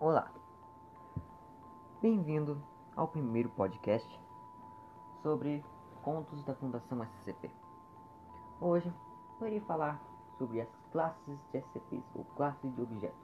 Olá, 0.00 0.30
bem-vindo 2.00 2.62
ao 2.94 3.08
primeiro 3.08 3.48
podcast 3.48 4.08
sobre 5.24 5.64
contos 6.02 6.40
da 6.44 6.54
Fundação 6.54 7.02
SCP. 7.02 7.50
Hoje 8.60 8.94
eu 9.40 9.46
irei 9.48 9.58
falar 9.58 10.00
sobre 10.38 10.60
as 10.60 10.68
classes 10.92 11.36
de 11.50 11.58
SCPs 11.58 12.04
ou 12.14 12.24
classes 12.36 12.72
de 12.76 12.80
objetos. 12.80 13.18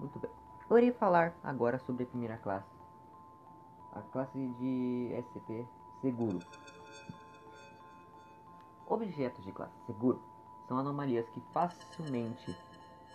Muito 0.00 0.18
bem, 0.18 0.32
eu 0.68 0.78
irei 0.78 0.90
falar 0.90 1.32
agora 1.44 1.78
sobre 1.78 2.02
a 2.02 2.06
primeira 2.06 2.38
classe, 2.38 2.66
a 3.92 4.02
classe 4.10 4.36
de 4.58 5.14
SCP 5.28 5.64
Seguro. 6.00 6.40
Objetos 8.88 9.44
de 9.44 9.52
classe 9.52 9.78
seguro 9.86 10.20
são 10.66 10.76
anomalias 10.76 11.28
que 11.28 11.40
facilmente 11.52 12.56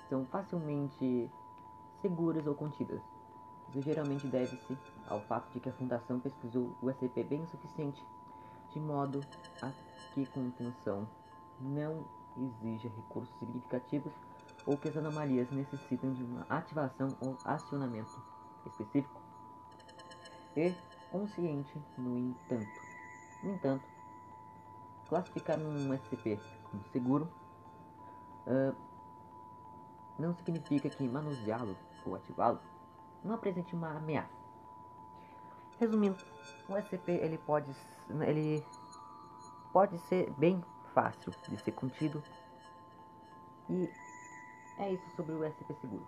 são 0.10 0.26
facilmente 0.28 1.30
seguras 2.02 2.46
ou 2.48 2.56
contidas. 2.56 3.02
Isso 3.70 3.82
geralmente 3.82 4.28
deve-se 4.28 4.78
ao 5.08 5.22
fato 5.22 5.52
de 5.52 5.60
que 5.60 5.70
a 5.70 5.74
Fundação 5.74 6.20
pesquisou 6.20 6.76
o 6.82 6.90
SCP 6.90 7.24
bem 7.24 7.44
o 7.44 7.48
suficiente, 7.48 8.04
de 8.72 8.80
modo 8.80 9.22
a 9.62 9.72
que 10.14 10.26
contenção 10.28 11.08
não 11.60 12.06
exija 12.38 12.90
recursos 12.90 13.36
significativos 13.40 14.14
ou 14.66 14.78
que 14.78 14.90
as 14.90 14.98
anomalias 14.98 15.50
necessitam 15.52 16.14
de 16.14 16.24
uma 16.24 16.46
ativação 16.50 17.16
ou 17.22 17.38
acionamento 17.44 18.22
específico. 18.66 19.22
E 20.56 20.74
consciente, 21.12 21.82
no 21.98 22.18
entanto. 22.18 22.82
No 23.44 23.54
entanto, 23.54 23.86
classificar 25.08 25.60
um 25.60 25.94
SCP 25.94 26.40
como 26.64 26.84
seguro 26.92 27.30
uh, 28.46 28.76
não 30.20 30.34
significa 30.36 30.90
que 30.90 31.08
manuseá-lo 31.08 31.78
ou 32.08 32.16
ativá-lo 32.16 32.60
não 33.24 33.36
apresente 33.36 33.76
uma 33.76 33.96
ameaça. 33.96 34.36
Resumindo, 35.80 36.18
o 36.68 36.76
SCP 36.78 37.12
ele 37.12 37.38
pode, 37.38 37.72
ele 38.10 38.66
pode 39.72 39.98
ser 40.00 40.32
bem 40.32 40.64
fácil 40.94 41.34
de 41.48 41.58
ser 41.58 41.72
contido 41.74 42.24
e 43.70 43.90
é 44.80 44.92
isso 44.92 45.10
sobre 45.16 45.34
o 45.34 45.44
SCP 45.44 45.74
seguro. 45.76 46.06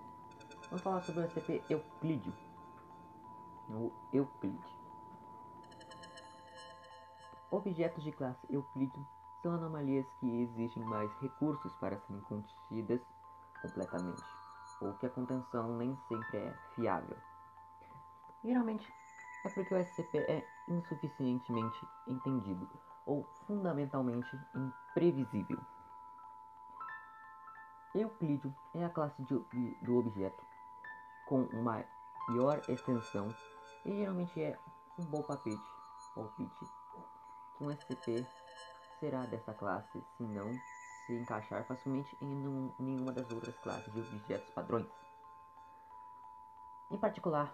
Vamos 0.70 0.84
falar 0.84 1.02
sobre 1.02 1.22
o 1.22 1.30
SCP 1.30 1.62
Euclídeo. 1.70 2.34
O 3.70 3.92
Euclide. 4.14 4.80
Objetos 7.52 8.04
de 8.04 8.12
classe 8.12 8.40
Euclídeo 8.50 9.06
são 9.42 9.54
anomalias 9.54 10.06
que 10.20 10.42
exigem 10.42 10.84
mais 10.84 11.12
recursos 11.20 11.72
para 11.74 12.00
serem 12.00 12.22
contidas 12.22 13.02
completamente, 13.62 14.39
ou 14.82 14.94
que 14.94 15.06
a 15.06 15.10
contenção 15.10 15.76
nem 15.78 15.96
sempre 16.08 16.38
é 16.38 16.54
fiável. 16.76 17.18
Geralmente 18.44 18.88
é 19.46 19.50
porque 19.50 19.74
o 19.74 19.84
SCP 19.84 20.18
é 20.20 20.48
insuficientemente 20.68 21.88
entendido 22.08 22.68
ou 23.06 23.24
fundamentalmente 23.46 24.40
imprevisível. 24.56 25.60
Euclídeo 27.96 28.54
é 28.74 28.86
a 28.86 28.90
classe 28.90 29.22
de, 29.24 29.40
do 29.82 29.98
objeto 29.98 30.44
com 31.26 31.42
uma 31.46 31.84
maior 32.28 32.62
extensão 32.70 33.34
e 33.86 33.96
geralmente 33.98 34.42
é 34.42 34.58
um 34.98 35.06
bom 35.06 35.24
papete 35.24 35.62
ou 36.16 36.26
pitch 36.30 36.70
que 37.58 37.64
um 37.64 37.72
SCP 37.72 38.26
será 39.00 39.26
dessa 39.26 39.54
classe 39.54 40.02
se 40.18 40.24
não 40.24 40.52
se 41.10 41.16
encaixar 41.16 41.64
facilmente 41.66 42.16
em 42.22 42.28
nenhuma 42.78 43.12
das 43.12 43.32
outras 43.32 43.58
classes 43.58 43.92
de 43.92 44.00
objetos 44.00 44.48
padrões. 44.52 44.86
Em 46.92 46.98
particular, 46.98 47.52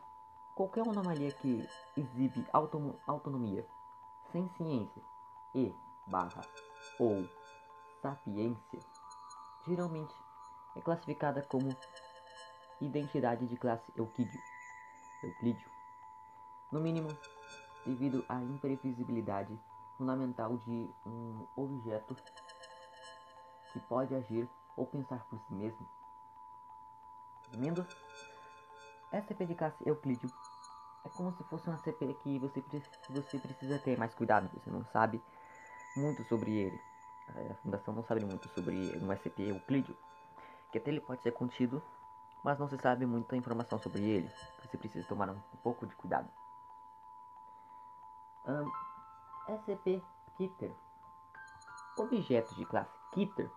qualquer 0.53 0.81
anomalia 0.81 1.31
que 1.31 1.65
exibe 1.95 2.45
autonomia, 3.07 3.65
sem 4.33 4.49
ciência 4.57 5.01
e 5.53 5.73
barra 6.05 6.41
ou 6.99 7.25
sapiência, 8.01 8.79
geralmente 9.65 10.13
é 10.75 10.81
classificada 10.81 11.41
como 11.43 11.69
identidade 12.81 13.47
de 13.47 13.55
classe 13.55 13.89
Euclídeo. 13.95 14.41
Euclídeo. 15.23 15.69
No 16.73 16.81
mínimo, 16.81 17.07
devido 17.85 18.25
à 18.27 18.35
imprevisibilidade 18.41 19.57
fundamental 19.97 20.57
de 20.57 20.89
um 21.05 21.47
objeto 21.55 22.17
que 23.75 23.79
pode 23.81 24.15
agir 24.15 24.49
ou 24.77 24.87
pensar 24.87 25.25
por 25.25 25.37
si 25.41 25.53
mesmo. 25.53 25.85
Resumindo, 27.45 27.85
SCP 29.11 29.45
de 29.45 29.55
classe 29.55 29.77
Euclídeo 29.85 30.31
é 31.03 31.09
como 31.09 31.33
se 31.33 31.43
fosse 31.43 31.69
um 31.69 31.77
SCP 31.77 32.13
que 32.23 32.39
você, 32.39 32.63
você 33.09 33.37
precisa 33.37 33.77
ter 33.79 33.97
mais 33.97 34.15
cuidado, 34.15 34.49
você 34.53 34.71
não 34.71 34.85
sabe 34.85 35.21
muito 35.93 36.23
sobre 36.23 36.55
ele. 36.55 36.81
A 37.51 37.55
fundação 37.55 37.93
não 37.93 38.03
sabe 38.05 38.23
muito 38.23 38.47
sobre 38.49 38.73
um 38.97 39.11
SCP 39.11 39.49
Euclídeo, 39.49 39.97
que 40.71 40.77
até 40.77 40.89
ele 40.89 41.01
pode 41.01 41.21
ser 41.21 41.33
contido, 41.33 41.83
mas 42.45 42.57
não 42.57 42.69
se 42.69 42.77
sabe 42.77 43.05
muita 43.05 43.35
informação 43.35 43.77
sobre 43.79 44.03
ele. 44.03 44.31
Você 44.63 44.77
precisa 44.77 45.05
tomar 45.05 45.29
um, 45.29 45.39
pouco 45.61 45.85
de 45.85 45.93
cuidado. 45.95 46.29
Um, 48.47 48.71
SCP 49.53 50.01
Kitter 50.37 50.71
Objetos 51.97 52.55
de 52.55 52.65
classe 52.65 52.91
Kitter 53.11 53.49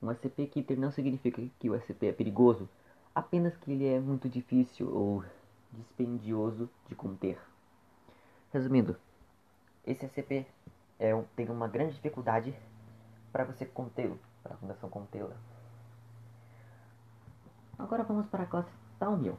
Um 0.00 0.12
SCP 0.12 0.46
Killer 0.46 0.78
não 0.78 0.92
significa 0.92 1.42
que 1.58 1.68
o 1.68 1.74
SCP 1.74 2.06
é 2.06 2.12
perigoso, 2.12 2.68
apenas 3.12 3.56
que 3.56 3.72
ele 3.72 3.88
é 3.88 3.98
muito 3.98 4.28
difícil 4.28 4.88
ou 4.94 5.24
dispendioso 5.72 6.70
de 6.88 6.94
conter. 6.94 7.36
Resumindo, 8.52 8.96
esse 9.84 10.06
SCP 10.06 10.46
é 11.00 11.20
tem 11.34 11.50
uma 11.50 11.66
grande 11.66 11.94
dificuldade 11.94 12.54
para 13.32 13.42
você 13.44 13.66
contê-lo, 13.66 14.20
para 14.44 14.54
a 14.54 14.56
fundação 14.56 14.88
contê-la. 14.88 15.36
Agora 17.76 18.04
vamos 18.04 18.26
para 18.26 18.44
a 18.44 18.46
classe 18.46 18.70
Talmiel. 19.00 19.36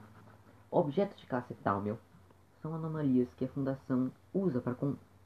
Objetos 0.69 1.17
de 1.21 1.25
classe 1.25 1.53
Talmiel 1.55 1.97
são 2.67 2.75
anomalias 2.75 3.29
que 3.37 3.45
a 3.45 3.47
Fundação 3.47 4.11
usa 4.33 4.59
para, 4.59 4.75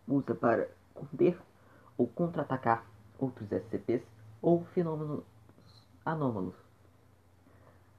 usa 0.07 0.35
para 0.35 0.69
conter 0.93 1.39
ou 1.97 2.07
contra-atacar 2.07 2.85
outros 3.17 3.51
SCPs 3.51 4.03
ou 4.41 4.63
fenômenos 4.65 5.23
anômalos. 6.05 6.53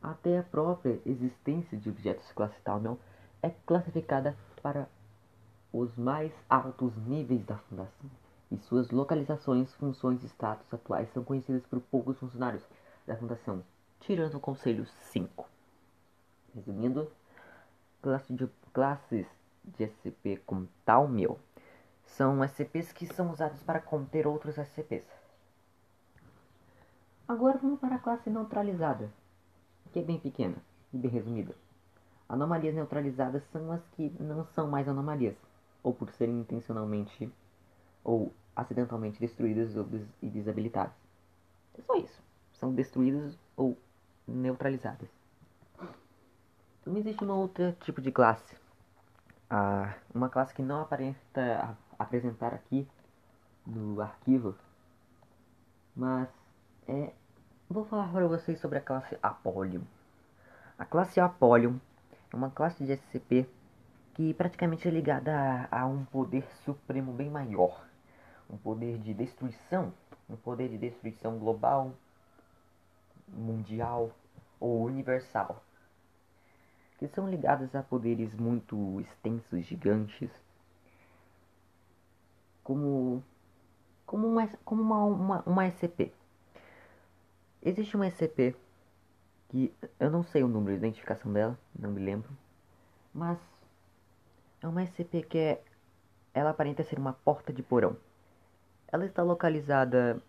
Até 0.01 0.39
a 0.39 0.43
própria 0.43 1.01
existência 1.05 1.77
de 1.77 1.91
objetos 1.91 2.31
classe 2.33 2.57
é 3.43 3.51
classificada 3.67 4.37
para 4.63 4.89
os 5.73 5.97
mais 5.97 6.33
altos 6.49 6.95
níveis 7.07 7.45
da 7.45 7.57
Fundação, 7.57 8.11
e 8.51 8.59
suas 8.59 8.91
localizações, 8.91 9.75
funções 9.75 10.23
e 10.23 10.27
status 10.27 10.73
atuais 10.73 11.11
são 11.13 11.25
conhecidas 11.25 11.65
por 11.67 11.81
poucos 11.81 12.19
funcionários 12.19 12.63
da 13.07 13.17
Fundação, 13.17 13.65
tirando 14.01 14.35
o 14.35 14.41
Conselho 14.41 14.87
5. 15.13 15.49
Resumindo, 16.55 17.11
classe 18.03 18.33
de, 18.33 18.49
classes 18.73 19.27
de 19.65 19.87
SCP 19.87 20.43
como 20.45 20.69
Talmiel 20.85 21.39
são 22.05 22.45
SCPs 22.45 22.93
que 22.93 23.07
são 23.07 23.31
usados 23.31 23.63
para 23.63 23.81
conter 23.81 24.27
outros 24.27 24.59
SCPs. 24.59 25.07
Agora 27.27 27.57
vamos 27.57 27.81
para 27.81 27.95
a 27.95 27.99
classe 27.99 28.29
neutralizada, 28.29 29.11
que 29.93 30.01
é 30.01 30.03
bem 30.03 30.19
pequena 30.19 30.57
e 30.93 30.99
bem 30.99 31.11
resumida. 31.11 31.55
Anomalias 32.29 32.75
neutralizadas 32.75 33.43
são 33.53 33.71
as 33.73 33.87
que 33.91 34.13
não 34.21 34.45
são 34.47 34.69
mais 34.69 34.89
anomalias, 34.89 35.37
ou 35.83 35.95
por 35.95 36.11
serem 36.11 36.41
intencionalmente 36.41 37.33
ou 38.05 38.33
acidentalmente 38.55 39.21
destruídas 39.21 39.75
e 40.21 40.29
desabilitadas. 40.29 40.95
É 41.79 41.83
só 41.83 41.95
isso. 41.95 42.23
São 42.53 42.75
destruídas 42.75 43.39
ou 43.57 43.77
neutralizadas. 44.27 45.09
Também 46.85 47.01
existe 47.01 47.23
uma 47.23 47.35
outra 47.35 47.77
tipo 47.81 48.01
de 48.01 48.11
classe. 48.11 48.57
Ah, 49.49 49.95
uma 50.13 50.29
classe 50.29 50.53
que 50.53 50.63
não 50.63 50.81
aparenta 50.81 51.77
apresentar 51.97 52.53
aqui 52.53 52.89
no 53.65 54.01
arquivo, 54.01 54.57
mas 55.95 56.29
é, 56.89 57.13
vou 57.71 57.85
falar 57.85 58.11
para 58.11 58.27
vocês 58.27 58.59
sobre 58.59 58.79
a 58.79 58.81
classe 58.81 59.17
Apollyon. 59.23 59.83
A 60.77 60.85
classe 60.85 61.21
Apollyon 61.21 61.77
é 62.33 62.37
uma 62.37 62.51
classe 62.51 62.83
de 62.83 62.97
SCP 62.97 63.49
que 64.15 64.35
praticamente 64.35 64.89
é 64.89 64.91
ligada 64.91 65.69
a, 65.71 65.83
a 65.83 65.87
um 65.87 66.05
poder 66.05 66.45
supremo 66.65 67.13
bem 67.13 67.31
maior, 67.31 67.85
um 68.51 68.57
poder 68.57 68.99
de 68.99 69.15
destruição, 69.15 69.93
um 70.29 70.37
poder 70.37 70.69
de 70.69 70.79
destruição 70.79 71.39
global, 71.39 71.93
mundial 73.29 74.11
ou 74.59 74.83
universal, 74.85 75.63
que 77.09 77.15
são 77.15 77.29
ligadas 77.29 77.75
a 77.75 77.83
poderes 77.83 78.35
muito 78.35 79.01
extensos, 79.01 79.65
gigantes, 79.67 80.31
como 82.63 83.23
como 84.07 84.29
uma, 84.29 84.47
como 84.65 84.83
uma, 84.83 85.05
uma, 85.05 85.43
uma 85.47 85.67
SCP. 85.67 86.13
Existe 87.63 87.97
uma 87.97 88.07
SCP 88.11 88.55
que 89.49 89.73
eu 89.99 90.11
não 90.11 90.23
sei 90.23 90.43
o 90.43 90.49
número 90.49 90.73
de 90.73 90.79
identificação 90.79 91.33
dela, 91.33 91.59
não 91.79 91.91
me 91.91 92.01
lembro, 92.01 92.31
mas 93.15 93.39
é 94.61 94.69
uma 94.69 94.83
SCP 94.83 95.23
que 95.23 95.39
é 95.39 95.65
ela 96.35 96.51
aparenta 96.51 96.83
ser 96.83 96.99
uma 96.99 97.13
porta 97.13 97.53
de 97.53 97.63
porão. 97.63 97.97
Ela 98.89 99.07
está 99.07 99.23
localizada 99.23 100.23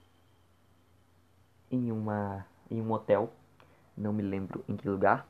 em 1.71 1.91
uma 1.91 2.45
em 2.69 2.81
um 2.81 2.91
hotel, 2.91 3.31
não 3.95 4.13
me 4.13 4.21
lembro 4.23 4.63
em 4.67 4.75
que 4.75 4.87
lugar, 4.87 5.27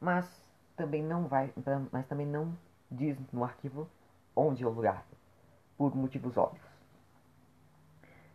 mas 0.00 0.51
também 0.76 1.02
não 1.02 1.26
vai, 1.26 1.52
mas 1.90 2.06
também 2.06 2.26
não 2.26 2.56
diz 2.90 3.16
no 3.32 3.44
arquivo 3.44 3.88
onde 4.34 4.64
é 4.64 4.66
o 4.66 4.70
lugar, 4.70 5.04
por 5.76 5.94
motivos 5.94 6.36
óbvios. 6.36 6.66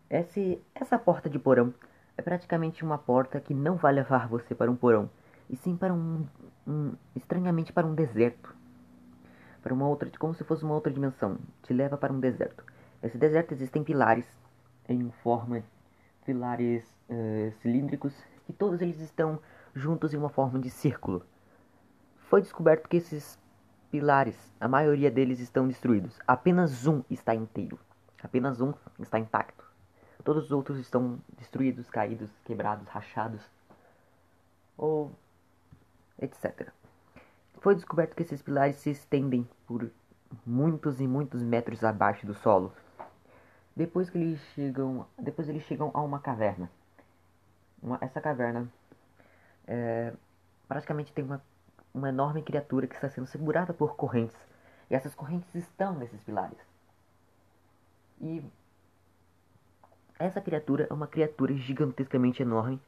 Esse, 0.09 0.61
essa 0.73 0.97
porta 0.97 1.29
de 1.29 1.37
porão 1.37 1.73
é 2.17 2.21
praticamente 2.21 2.83
uma 2.83 2.97
porta 2.97 3.39
que 3.39 3.53
não 3.53 3.75
vai 3.75 3.93
levar 3.93 4.27
você 4.27 4.55
para 4.55 4.71
um 4.71 4.75
porão, 4.75 5.09
e 5.49 5.55
sim 5.55 5.75
para 5.75 5.93
um, 5.93 6.25
um 6.67 6.93
estranhamente 7.15 7.73
para 7.73 7.85
um 7.85 7.93
deserto, 7.93 8.55
para 9.61 9.73
uma 9.73 9.87
outra, 9.87 10.09
como 10.17 10.33
se 10.33 10.43
fosse 10.43 10.63
uma 10.63 10.75
outra 10.75 10.91
dimensão, 10.91 11.37
te 11.63 11.73
leva 11.73 11.97
para 11.97 12.13
um 12.13 12.19
deserto. 12.19 12.63
Nesse 13.01 13.17
deserto 13.17 13.53
existem 13.53 13.83
pilares 13.83 14.25
em 14.87 15.11
forma 15.23 15.63
pilares 16.25 16.83
uh, 17.09 17.51
cilíndricos 17.61 18.13
e 18.49 18.53
todos 18.53 18.81
eles 18.81 18.99
estão 18.99 19.39
juntos 19.73 20.13
em 20.13 20.17
uma 20.17 20.29
forma 20.29 20.59
de 20.59 20.69
círculo. 20.69 21.25
Foi 22.29 22.41
descoberto 22.41 22.89
que 22.89 22.97
esses 22.97 23.39
pilares, 23.89 24.35
a 24.59 24.67
maioria 24.67 25.09
deles 25.09 25.39
estão 25.39 25.65
destruídos. 25.65 26.19
Apenas 26.27 26.85
um 26.85 27.01
está 27.09 27.33
inteiro. 27.33 27.79
Apenas 28.21 28.59
um 28.59 28.73
está 28.99 29.17
intacto. 29.17 29.63
Todos 30.25 30.45
os 30.45 30.51
outros 30.51 30.77
estão 30.77 31.19
destruídos, 31.37 31.89
caídos, 31.89 32.29
quebrados, 32.43 32.85
rachados 32.89 33.41
ou 34.77 35.11
etc. 36.19 36.69
Foi 37.61 37.75
descoberto 37.75 38.13
que 38.13 38.23
esses 38.23 38.41
pilares 38.41 38.75
se 38.75 38.89
estendem 38.89 39.47
por 39.65 39.89
muitos 40.45 40.99
e 40.99 41.07
muitos 41.07 41.41
metros 41.41 41.81
abaixo 41.81 42.27
do 42.27 42.33
solo. 42.33 42.73
Depois 43.73 44.09
que 44.09 44.17
eles 44.17 44.41
chegam, 44.53 45.07
depois 45.17 45.47
eles 45.47 45.63
chegam 45.63 45.91
a 45.93 46.01
uma 46.01 46.19
caverna. 46.19 46.69
Uma, 47.81 47.97
essa 48.01 48.19
caverna 48.19 48.67
é, 49.65 50.13
praticamente 50.67 51.13
tem 51.13 51.23
uma, 51.23 51.41
uma 51.97 52.09
enorme 52.09 52.41
criatura 52.41 52.87
que 52.87 52.95
está 52.95 53.09
sendo 53.09 53.27
segurada 53.27 53.73
por 53.73 53.95
correntes. 53.95 54.37
E 54.89 54.95
essas 54.95 55.13
correntes 55.15 55.53
estão 55.55 55.95
nesses 55.95 56.21
pilares. 56.21 56.57
E 58.21 58.43
essa 60.17 60.41
criatura 60.41 60.87
é 60.89 60.93
uma 60.93 61.07
criatura 61.07 61.53
gigantescamente 61.53 62.41
enorme, 62.41 62.79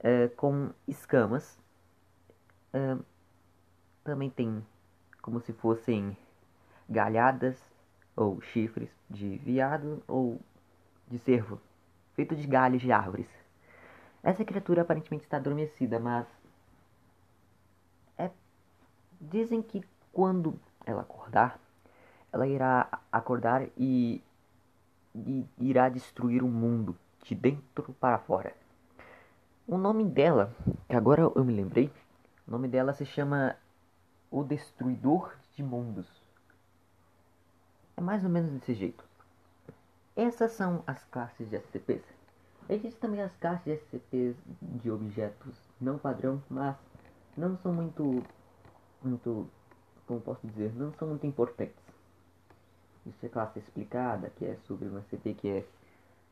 é, 0.00 0.28
com 0.28 0.70
escamas. 0.86 1.58
É, 2.72 2.96
também 4.04 4.30
tem 4.30 4.64
como 5.20 5.40
se 5.40 5.52
fossem 5.52 6.16
galhadas 6.88 7.56
ou 8.16 8.40
chifres 8.40 8.90
de 9.08 9.38
viado 9.38 10.02
ou 10.08 10.40
de 11.08 11.18
cervo, 11.18 11.60
feito 12.14 12.34
de 12.34 12.46
galhos 12.46 12.80
de 12.80 12.90
árvores. 12.90 13.28
Essa 14.22 14.44
criatura 14.44 14.82
aparentemente 14.82 15.24
está 15.24 15.36
adormecida, 15.36 15.98
mas. 15.98 16.26
Dizem 19.22 19.62
que 19.62 19.82
quando 20.12 20.58
ela 20.84 21.02
acordar, 21.02 21.58
ela 22.32 22.46
irá 22.46 22.88
acordar 23.10 23.66
e, 23.76 24.22
e 25.14 25.46
irá 25.58 25.88
destruir 25.88 26.42
o 26.42 26.48
mundo 26.48 26.96
de 27.22 27.34
dentro 27.34 27.92
para 27.94 28.18
fora. 28.18 28.54
O 29.66 29.78
nome 29.78 30.04
dela, 30.04 30.54
que 30.88 30.96
agora 30.96 31.22
eu 31.22 31.44
me 31.44 31.52
lembrei, 31.52 31.90
o 32.46 32.50
nome 32.50 32.68
dela 32.68 32.92
se 32.92 33.06
chama 33.06 33.56
O 34.30 34.42
Destruidor 34.42 35.34
de 35.54 35.62
Mundos. 35.62 36.22
É 37.96 38.00
mais 38.00 38.24
ou 38.24 38.30
menos 38.30 38.50
desse 38.50 38.74
jeito. 38.74 39.04
Essas 40.16 40.52
são 40.52 40.82
as 40.86 41.04
classes 41.04 41.48
de 41.48 41.56
SCPs. 41.56 42.02
Existem 42.68 43.00
também 43.00 43.22
as 43.22 43.34
classes 43.36 43.64
de 43.64 43.74
SCPs 43.76 44.36
de 44.60 44.90
objetos 44.90 45.56
não 45.80 45.96
padrão, 45.96 46.42
mas 46.50 46.76
não 47.36 47.56
são 47.58 47.72
muito, 47.72 48.22
muito, 49.04 49.48
como 50.06 50.20
posso 50.20 50.46
dizer, 50.46 50.72
não 50.74 50.92
são 50.94 51.08
muito 51.08 51.26
importantes. 51.26 51.76
Isso 53.06 53.26
é 53.26 53.28
classe 53.28 53.58
explicada, 53.58 54.30
que 54.30 54.44
é 54.44 54.56
sobre 54.66 54.88
um 54.88 55.00
SCP 55.02 55.34
que 55.34 55.48
é 55.48 55.64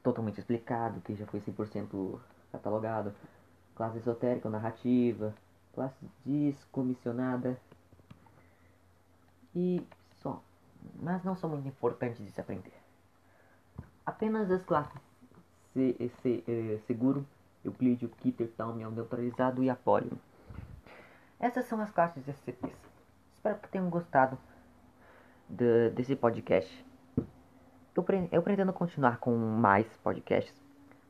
totalmente 0.03 0.39
explicado, 0.39 1.01
que 1.01 1.15
já 1.15 1.27
foi 1.27 1.41
100% 1.41 2.19
catalogado. 2.53 3.13
Classe 3.75 3.99
esotérica 3.99 4.49
ou 4.49 4.53
narrativa, 4.53 5.35
classe 5.75 5.97
descomissionada 6.25 7.59
e 9.55 9.83
só. 10.23 10.43
Mas 11.01 11.25
não 11.25 11.35
são 11.37 11.51
muito 11.51 11.69
importantes 11.69 12.25
de 12.25 12.31
se 12.31 12.41
aprender. 12.41 12.73
Apenas 14.05 14.51
as 14.51 14.63
classes 14.65 15.01
C, 15.73 16.11
C, 16.23 16.45
é, 16.47 16.79
Seguro, 16.87 17.27
Euclídeo, 17.65 18.09
Kitter, 18.09 18.51
Taumiel, 18.57 18.91
Neutralizado 18.91 19.63
e 19.63 19.71
Apólio. 19.71 20.19
Essas 21.41 21.65
são 21.65 21.81
as 21.81 21.91
classes 21.91 22.23
de 22.23 22.31
SCPs. 22.31 22.77
Espero 23.35 23.59
que 23.59 23.69
tenham 23.71 23.89
gostado 23.89 24.39
de, 25.49 25.89
desse 25.91 26.15
podcast. 26.15 26.87
Eu, 27.97 28.03
pre, 28.03 28.29
eu 28.31 28.43
pretendo 28.43 28.73
continuar 28.75 29.17
com 29.17 29.35
mais 29.35 29.87
podcasts 29.97 30.55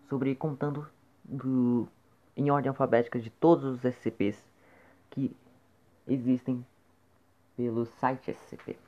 sobre 0.09 0.37
contando 0.37 0.89
do, 1.25 1.89
em 2.37 2.49
ordem 2.49 2.69
alfabética 2.69 3.19
de 3.19 3.29
todos 3.29 3.65
os 3.65 3.85
SCPs 3.85 4.41
que 5.11 5.37
existem 6.07 6.65
pelo 7.57 7.85
site 7.85 8.31
SCP. 8.31 8.79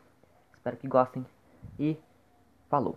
Espero 0.54 0.76
que 0.76 0.86
gostem 0.86 1.26
e 1.76 1.98
falou! 2.70 2.96